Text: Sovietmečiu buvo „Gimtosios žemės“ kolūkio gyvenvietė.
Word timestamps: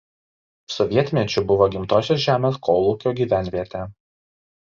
Sovietmečiu 0.75 1.43
buvo 1.51 1.67
„Gimtosios 1.75 2.23
žemės“ 2.25 2.59
kolūkio 2.69 3.13
gyvenvietė. 3.21 3.83